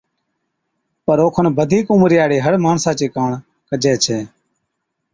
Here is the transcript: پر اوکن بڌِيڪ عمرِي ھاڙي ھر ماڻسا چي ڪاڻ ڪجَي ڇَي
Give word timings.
پر 1.05 1.17
اوکن 1.23 1.45
بڌِيڪ 1.57 1.85
عمرِي 1.93 2.17
ھاڙي 2.21 2.37
ھر 2.45 2.53
ماڻسا 2.65 2.91
چي 2.99 3.07
ڪاڻ 3.15 3.29
ڪجَي 3.69 3.93
ڇَي 4.03 4.19